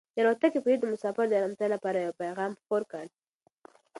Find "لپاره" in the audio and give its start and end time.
1.75-1.97